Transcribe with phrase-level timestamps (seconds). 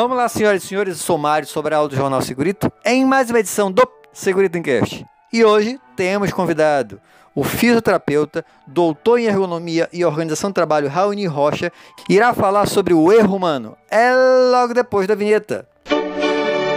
[0.00, 3.40] Vamos lá, senhoras e senhores, eu sou Mário Sobral do Jornal Segurito, em mais uma
[3.40, 3.82] edição do
[4.12, 5.04] Segurito Encast.
[5.32, 7.00] E hoje temos convidado
[7.34, 12.94] o fisioterapeuta, doutor em ergonomia e organização do trabalho Raoni Rocha, que irá falar sobre
[12.94, 13.76] o erro humano.
[13.90, 14.12] É
[14.52, 15.66] logo depois da vinheta.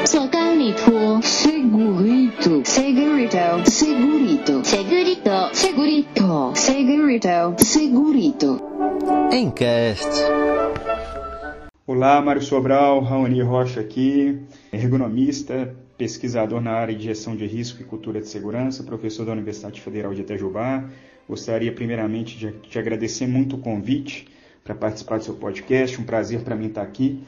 [0.03, 8.61] Segurito, segurito, segurito, segurito, segurito, segurito, segurito, segurito.
[9.31, 10.09] Encast.
[11.94, 14.40] Olá, Mário Sobral, Raoni Rocha aqui,
[14.71, 19.82] ergonomista, pesquisador na área de gestão de risco e cultura de segurança, professor da Universidade
[19.82, 20.90] Federal de Itajubá.
[21.27, 24.26] Gostaria primeiramente de te agradecer muito o convite
[24.63, 27.22] para participar do seu podcast, um prazer para mim estar aqui.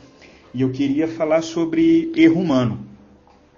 [0.53, 2.92] E eu queria falar sobre erro humano.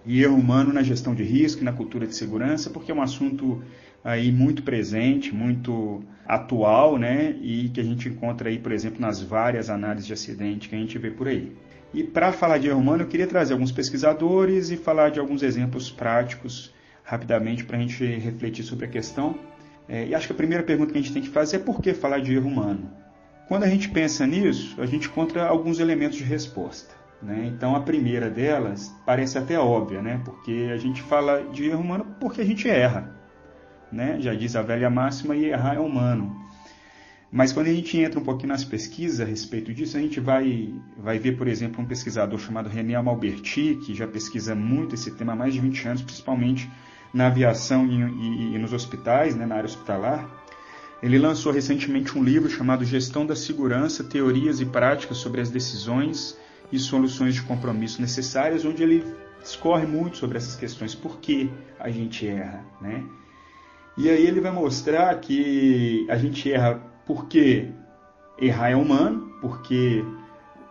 [0.06, 3.02] E erro humano na gestão de risco e na cultura de segurança, porque é um
[3.02, 3.64] assunto
[4.04, 7.36] aí muito presente, muito atual, né?
[7.42, 10.78] E que a gente encontra aí, por exemplo, nas várias análises de acidente que a
[10.78, 11.52] gente vê por aí.
[11.94, 15.42] E para falar de erro humano, eu queria trazer alguns pesquisadores e falar de alguns
[15.42, 19.36] exemplos práticos rapidamente para a gente refletir sobre a questão.
[19.88, 21.82] É, e acho que a primeira pergunta que a gente tem que fazer é por
[21.82, 22.92] que falar de erro humano?
[23.48, 26.95] Quando a gente pensa nisso, a gente encontra alguns elementos de resposta.
[27.22, 27.52] Né?
[27.54, 30.22] Então, a primeira delas parece até óbvia, né?
[30.24, 33.16] porque a gente fala de erro humano porque a gente erra
[33.96, 34.18] né?
[34.20, 36.44] Já diz a velha máxima, e errar é humano.
[37.32, 40.74] Mas quando a gente entra um pouquinho nas pesquisas a respeito disso, a gente vai,
[40.98, 45.34] vai ver, por exemplo, um pesquisador chamado René Malberti, que já pesquisa muito esse tema
[45.34, 46.70] há mais de 20 anos, principalmente
[47.14, 50.30] na aviação e, e, e nos hospitais, né, na área hospitalar.
[51.04, 56.38] Ele lançou recentemente um livro chamado Gestão da Segurança, Teorias e Práticas sobre as Decisões
[56.72, 59.04] e Soluções de Compromisso Necessárias, onde ele
[59.42, 61.50] discorre muito sobre essas questões, por que
[61.80, 63.04] a gente erra, né?
[63.98, 67.70] E aí ele vai mostrar que a gente erra porque
[68.38, 70.04] errar é humano, porque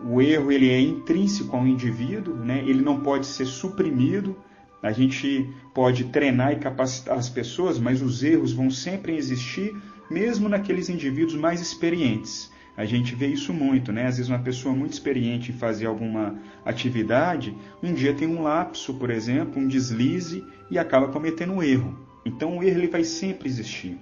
[0.05, 2.62] o erro ele é intrínseco ao indivíduo, né?
[2.67, 4.36] ele não pode ser suprimido.
[4.83, 9.74] A gente pode treinar e capacitar as pessoas, mas os erros vão sempre existir,
[10.11, 12.52] mesmo naqueles indivíduos mais experientes.
[12.77, 14.07] A gente vê isso muito, né?
[14.07, 18.95] Às vezes uma pessoa muito experiente em fazer alguma atividade, um dia tem um lapso,
[18.95, 21.96] por exemplo, um deslize e acaba cometendo um erro.
[22.24, 23.96] Então o erro ele vai sempre existir.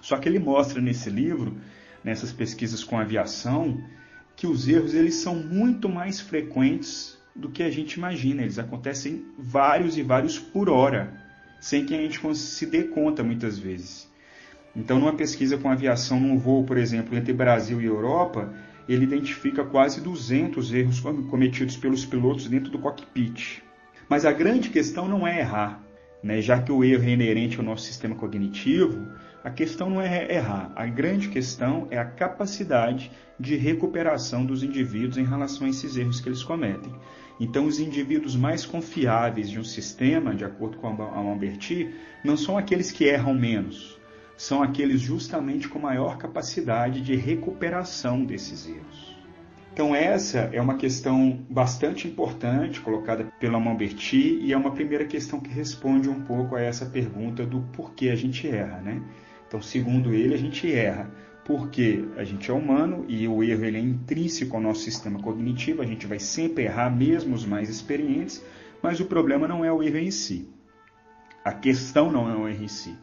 [0.00, 1.56] Só que ele mostra nesse livro,
[2.02, 3.82] nessas pesquisas com aviação,
[4.34, 8.42] que os erros eles são muito mais frequentes do que a gente imagina.
[8.42, 11.12] Eles acontecem vários e vários por hora,
[11.60, 14.09] sem que a gente se dê conta muitas vezes.
[14.74, 18.52] Então, numa pesquisa com aviação num voo, por exemplo, entre Brasil e Europa,
[18.88, 23.62] ele identifica quase 200 erros cometidos pelos pilotos dentro do cockpit.
[24.08, 25.80] Mas a grande questão não é errar,
[26.22, 26.40] né?
[26.40, 29.06] Já que o erro é inerente ao nosso sistema cognitivo,
[29.42, 35.16] a questão não é errar, a grande questão é a capacidade de recuperação dos indivíduos
[35.16, 36.92] em relação a esses erros que eles cometem.
[37.38, 41.88] Então, os indivíduos mais confiáveis de um sistema, de acordo com a Malberti,
[42.22, 43.99] não são aqueles que erram menos,
[44.40, 49.14] são aqueles justamente com maior capacidade de recuperação desses erros.
[49.70, 55.40] Então essa é uma questão bastante importante colocada pela Mamberti e é uma primeira questão
[55.40, 59.02] que responde um pouco a essa pergunta do porquê a gente erra, né?
[59.46, 61.10] Então, segundo ele, a gente erra
[61.44, 65.82] porque a gente é humano e o erro ele é intrínseco ao nosso sistema cognitivo,
[65.82, 68.42] a gente vai sempre errar, mesmo os mais experientes,
[68.82, 70.48] mas o problema não é o erro em si.
[71.44, 72.96] A questão não é o erro em si.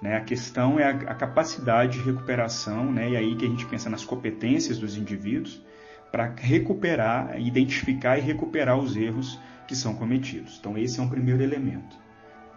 [0.00, 0.16] Né?
[0.16, 3.10] A questão é a, a capacidade de recuperação, né?
[3.10, 5.62] e aí que a gente pensa nas competências dos indivíduos,
[6.10, 9.38] para recuperar, identificar e recuperar os erros
[9.68, 10.56] que são cometidos.
[10.58, 11.96] Então, esse é um primeiro elemento.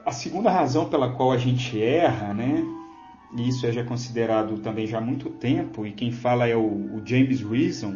[0.06, 2.64] A segunda razão pela qual a gente erra, né,
[3.38, 6.62] e isso é já considerado também já há muito tempo, e quem fala é o,
[6.62, 7.96] o James Reason,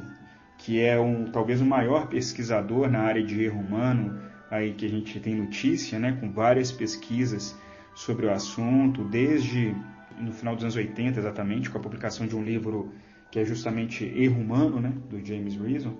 [0.60, 4.20] que é um, talvez o maior pesquisador na área de erro humano
[4.50, 7.56] aí que a gente tem notícia, né, com várias pesquisas
[7.98, 9.76] sobre o assunto, desde
[10.20, 12.94] no final dos anos 80 exatamente, com a publicação de um livro
[13.32, 15.98] que é justamente Erro Humano, né, do James Reason,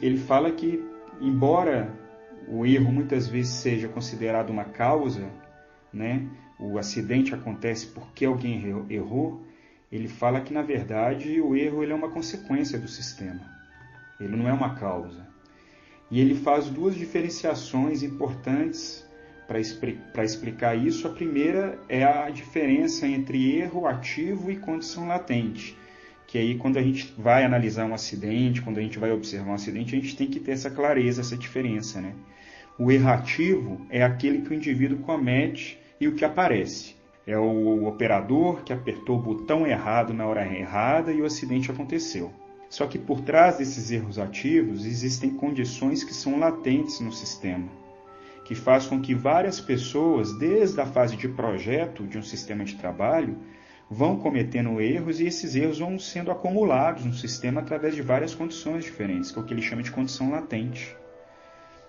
[0.00, 0.80] ele fala que,
[1.20, 1.92] embora
[2.46, 5.28] o erro muitas vezes seja considerado uma causa,
[5.92, 6.24] né,
[6.60, 9.44] o acidente acontece porque alguém errou,
[9.90, 13.40] ele fala que, na verdade, o erro ele é uma consequência do sistema,
[14.20, 15.26] ele não é uma causa.
[16.08, 19.05] E ele faz duas diferenciações importantes
[19.46, 21.06] para explicar isso.
[21.06, 25.76] A primeira é a diferença entre erro ativo e condição latente
[26.26, 29.54] que aí quando a gente vai analisar um acidente, quando a gente vai observar um
[29.54, 32.14] acidente, a gente tem que ter essa clareza, essa diferença, né?
[32.78, 36.96] O errativo é aquele que o indivíduo comete e o que aparece.
[37.26, 42.32] É o operador que apertou o botão errado na hora errada e o acidente aconteceu.
[42.68, 47.68] Só que por trás desses erros ativos existem condições que são latentes no sistema,
[48.46, 52.76] que faz com que várias pessoas, desde a fase de projeto de um sistema de
[52.76, 53.36] trabalho,
[53.90, 58.84] vão cometendo erros e esses erros vão sendo acumulados no sistema através de várias condições
[58.84, 60.96] diferentes, que é o que ele chama de condição latente.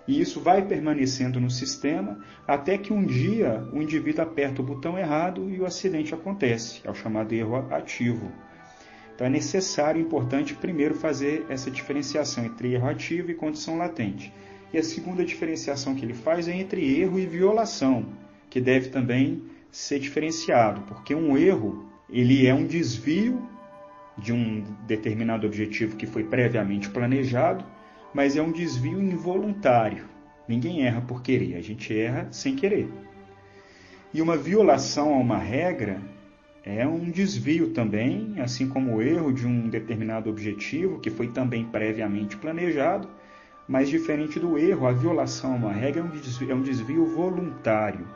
[0.08, 4.98] E isso vai permanecendo no sistema até que um dia o indivíduo aperta o botão
[4.98, 8.32] errado e o acidente acontece, é o chamado erro ativo.
[9.14, 14.32] Então é necessário e importante primeiro fazer essa diferenciação entre erro ativo e condição latente.
[14.72, 18.06] E a segunda diferenciação que ele faz é entre erro e violação,
[18.50, 23.42] que deve também ser diferenciado, porque um erro ele é um desvio
[24.16, 27.64] de um determinado objetivo que foi previamente planejado
[28.12, 30.04] mas é um desvio involuntário.
[30.46, 32.88] Ninguém erra por querer, a gente erra sem querer.
[34.12, 36.00] E uma violação a uma regra
[36.64, 41.64] é um desvio também, assim como o erro de um determinado objetivo que foi também
[41.64, 43.08] previamente planejado,
[43.68, 47.04] mas diferente do erro, a violação a uma regra é um desvio, é um desvio
[47.04, 48.08] voluntário.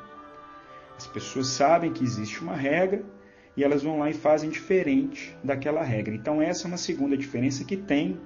[0.96, 3.04] As pessoas sabem que existe uma regra
[3.54, 6.14] e elas vão lá e fazem diferente daquela regra.
[6.14, 8.18] Então, essa é uma segunda diferença que tem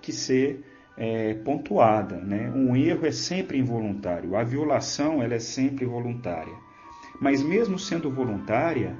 [0.00, 0.64] que ser
[0.96, 2.16] é, pontuada.
[2.16, 2.50] Né?
[2.54, 6.54] Um erro é sempre involuntário, a violação ela é sempre voluntária.
[7.20, 8.96] Mas mesmo sendo voluntária,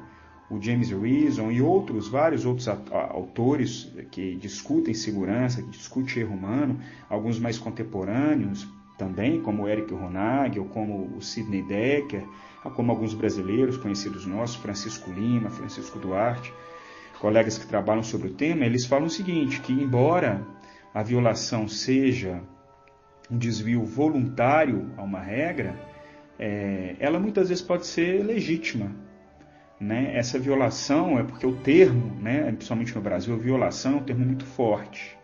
[0.51, 6.81] o James Reason e outros, vários outros autores que discutem segurança, que discutem erro humano,
[7.09, 8.69] alguns mais contemporâneos
[8.99, 12.25] também, como Eric Ronag, ou como o Sidney Decker,
[12.75, 16.53] como alguns brasileiros conhecidos nossos, Francisco Lima, Francisco Duarte,
[17.21, 20.47] colegas que trabalham sobre o tema, eles falam o seguinte, que embora
[20.93, 22.43] a violação seja
[23.31, 25.79] um desvio voluntário a uma regra,
[26.39, 28.91] é, ela muitas vezes pode ser legítima.
[29.81, 30.15] Né?
[30.15, 34.45] Essa violação é porque o termo, né, principalmente no Brasil, violação é um termo muito
[34.45, 35.19] forte.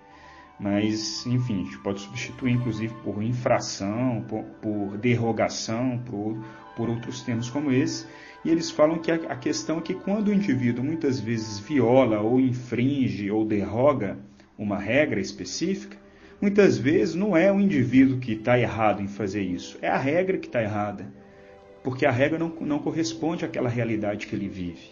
[0.59, 6.43] Mas, enfim, a gente pode substituir, inclusive, por infração, por, por derrogação, por,
[6.75, 8.07] por outros termos como esse.
[8.43, 12.21] E eles falam que a, a questão é que quando o indivíduo muitas vezes viola
[12.21, 14.19] ou infringe ou derroga
[14.57, 15.99] uma regra específica,
[16.41, 20.39] muitas vezes não é o indivíduo que está errado em fazer isso, é a regra
[20.39, 21.13] que está errada,
[21.87, 24.91] porque a regra não, não corresponde àquela realidade que ele vive.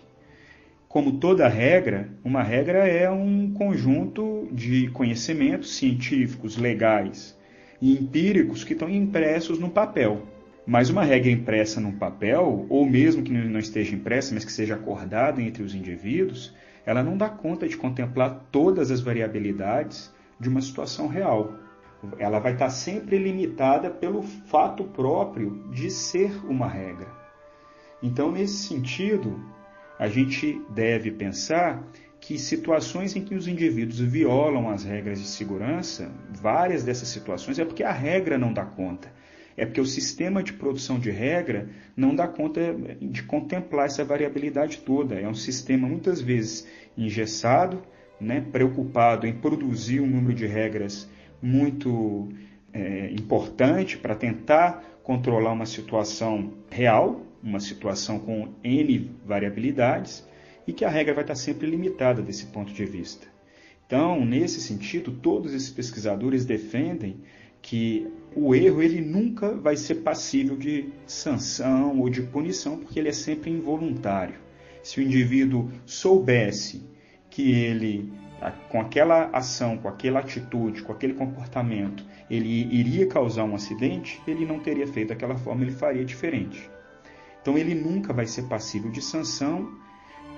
[0.86, 7.36] Como toda regra, uma regra é um conjunto de conhecimentos científicos, legais
[7.82, 10.22] e empíricos que estão impressos no papel.
[10.64, 14.76] Mas uma regra impressa num papel, ou mesmo que não esteja impressa, mas que seja
[14.76, 16.54] acordada entre os indivíduos,
[16.86, 21.54] ela não dá conta de contemplar todas as variabilidades de uma situação real.
[22.18, 27.08] Ela vai estar sempre limitada pelo fato próprio de ser uma regra.
[28.02, 29.40] Então, nesse sentido,
[29.98, 31.82] a gente deve pensar
[32.20, 37.64] que situações em que os indivíduos violam as regras de segurança, várias dessas situações é
[37.64, 39.12] porque a regra não dá conta.
[39.56, 42.60] É porque o sistema de produção de regra não dá conta
[43.00, 45.14] de contemplar essa variabilidade toda.
[45.14, 46.66] É um sistema muitas vezes
[46.96, 47.82] engessado,
[48.20, 51.08] né, preocupado em produzir um número de regras
[51.44, 52.28] muito
[52.72, 60.26] é, importante para tentar controlar uma situação real, uma situação com N variabilidades,
[60.66, 63.26] e que a regra vai estar sempre limitada desse ponto de vista.
[63.86, 67.18] Então, nesse sentido, todos esses pesquisadores defendem
[67.60, 73.10] que o erro ele nunca vai ser passível de sanção ou de punição, porque ele
[73.10, 74.36] é sempre involuntário.
[74.82, 76.82] Se o indivíduo soubesse
[77.28, 78.10] que ele,
[78.68, 84.44] com aquela ação, com aquela atitude, com aquele comportamento, ele iria causar um acidente, ele
[84.44, 86.70] não teria feito daquela forma, ele faria diferente.
[87.40, 89.70] Então ele nunca vai ser passível de sanção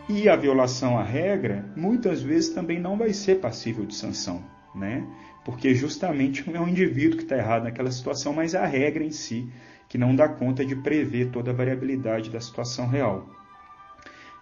[0.09, 5.07] e a violação à regra muitas vezes também não vai ser passível de sanção, né?
[5.45, 9.13] porque justamente não é o indivíduo que está errado naquela situação, mas a regra em
[9.13, 9.49] si,
[9.89, 13.31] que não dá conta de prever toda a variabilidade da situação real.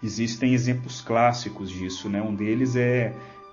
[0.02, 2.22] Existem exemplos clássicos disso, né?
[2.22, 3.12] um deles é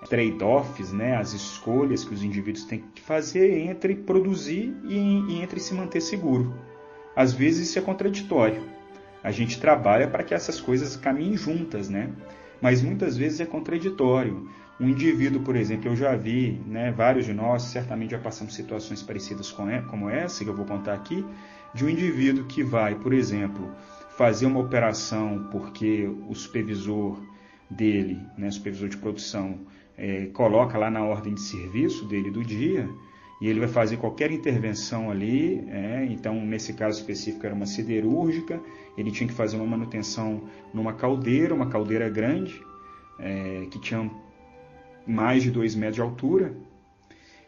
[0.09, 1.15] trade-offs, né?
[1.15, 6.01] as escolhas que os indivíduos têm que fazer entre produzir e, e entre se manter
[6.01, 6.53] seguro.
[7.15, 8.63] Às vezes isso é contraditório.
[9.23, 12.09] A gente trabalha para que essas coisas caminhem juntas, né?
[12.61, 14.47] mas muitas vezes é contraditório.
[14.79, 19.01] Um indivíduo, por exemplo, eu já vi, né, vários de nós certamente já passamos situações
[19.01, 21.25] parecidas com como essa, que eu vou contar aqui,
[21.73, 23.69] de um indivíduo que vai, por exemplo,
[24.17, 27.19] fazer uma operação porque o supervisor
[27.69, 29.59] dele, né, supervisor de produção,
[30.01, 32.89] é, coloca lá na ordem de serviço dele do dia,
[33.39, 38.59] e ele vai fazer qualquer intervenção ali, é, então nesse caso específico era uma siderúrgica,
[38.97, 40.41] ele tinha que fazer uma manutenção
[40.73, 42.59] numa caldeira, uma caldeira grande,
[43.19, 44.09] é, que tinha
[45.05, 46.51] mais de 2 metros de altura.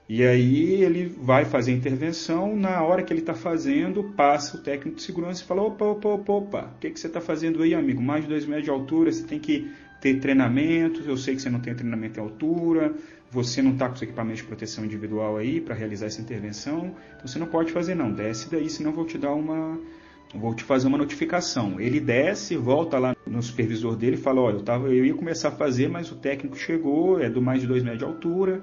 [0.07, 4.60] E aí ele vai fazer a intervenção, na hora que ele está fazendo, passa o
[4.60, 7.63] técnico de segurança e fala, opa, opa, opa, opa, o que, que você está fazendo
[7.63, 8.01] aí, amigo?
[8.01, 11.50] Mais de 2 metros de altura, você tem que ter treinamento, eu sei que você
[11.50, 12.93] não tem treinamento em altura,
[13.31, 17.25] você não está com os equipamentos de proteção individual aí para realizar essa intervenção, então
[17.25, 19.79] você não pode fazer não, desce daí, senão vou te dar uma,
[20.36, 21.79] vou te fazer uma notificação.
[21.79, 25.48] Ele desce, volta lá no supervisor dele e fala, olha, eu, tava, eu ia começar
[25.48, 28.62] a fazer, mas o técnico chegou, é do mais de 2 metros de altura,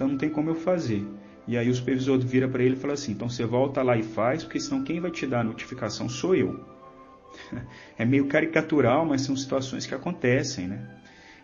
[0.00, 1.06] então não tem como eu fazer.
[1.46, 4.02] E aí o supervisor vira para ele e fala assim, então você volta lá e
[4.02, 6.58] faz, porque senão quem vai te dar a notificação sou eu.
[7.98, 10.88] É meio caricatural, mas são situações que acontecem, né?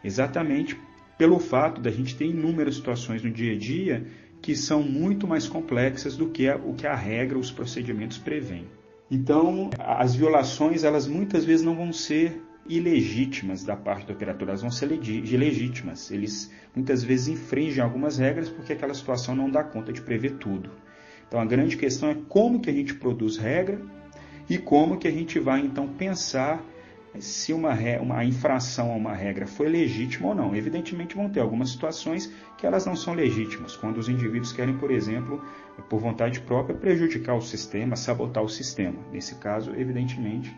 [0.02, 0.74] Exatamente
[1.18, 4.06] pelo fato da gente ter inúmeras situações no dia a dia
[4.40, 8.66] que são muito mais complexas do que o que a regra, os procedimentos prevêem.
[9.10, 14.62] Então, as violações, elas muitas vezes não vão ser ilegítimas da parte do operador, elas
[14.62, 16.10] vão ser legítimas.
[16.10, 20.70] Eles muitas vezes infringem algumas regras porque aquela situação não dá conta de prever tudo.
[21.26, 23.80] Então, a grande questão é como que a gente produz regra
[24.48, 26.62] e como que a gente vai então pensar
[27.18, 30.54] se uma, uma infração a uma regra foi legítima ou não.
[30.54, 34.90] Evidentemente vão ter algumas situações que elas não são legítimas, quando os indivíduos querem, por
[34.90, 35.42] exemplo,
[35.88, 38.98] por vontade própria, prejudicar o sistema, sabotar o sistema.
[39.12, 40.54] Nesse caso, evidentemente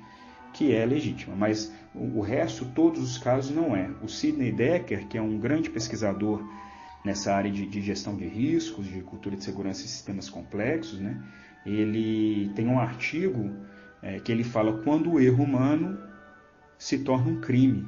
[0.52, 3.90] que é legítima, mas o resto, todos os casos, não é.
[4.02, 6.42] O Sidney Decker, que é um grande pesquisador
[7.04, 11.22] nessa área de, de gestão de riscos, de cultura de segurança e sistemas complexos, né?
[11.66, 13.50] ele tem um artigo
[14.02, 15.98] é, que ele fala quando o erro humano
[16.78, 17.86] se torna um crime.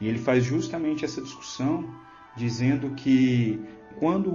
[0.00, 1.88] E ele faz justamente essa discussão
[2.36, 3.60] dizendo que
[3.98, 4.30] quando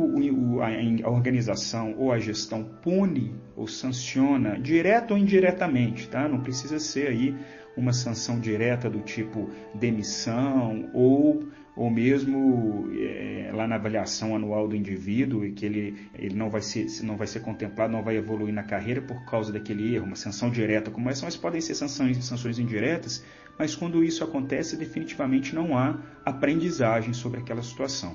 [1.04, 6.28] a organização ou a gestão pune ou sanciona, direto ou indiretamente, tá?
[6.28, 7.36] não precisa ser aí
[7.76, 11.44] uma sanção direta do tipo demissão ou
[11.80, 16.62] ou mesmo é, lá na avaliação anual do indivíduo e que ele, ele não, vai
[16.62, 20.18] ser, não vai ser contemplado, não vai evoluir na carreira por causa daquele erro, uma
[20.18, 23.24] sanção direta como essa, mas podem ser sanções, sanções indiretas,
[23.58, 28.14] mas quando isso acontece, definitivamente não há aprendizagem sobre aquela situação.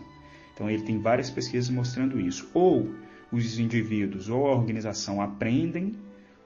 [0.54, 2.48] Então ele tem várias pesquisas mostrando isso.
[2.54, 2.94] Ou
[3.30, 5.94] os indivíduos ou a organização aprendem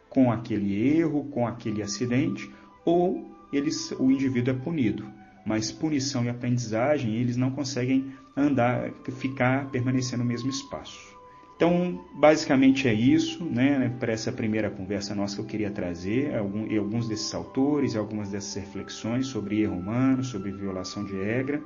[0.08, 2.50] com aquele erro, com aquele acidente,
[2.84, 9.70] ou eles, o indivíduo é punido mas punição e aprendizagem eles não conseguem andar, ficar,
[9.70, 11.16] permanecer no mesmo espaço.
[11.56, 17.08] Então, basicamente é isso, né, para essa primeira conversa nossa que eu queria trazer, alguns
[17.08, 21.60] desses autores, algumas dessas reflexões sobre erro humano, sobre violação de regra.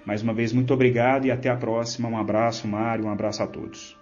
[0.04, 2.08] Mais uma vez, muito obrigado e até a próxima.
[2.08, 3.97] Um abraço, Mário, um abraço a todos.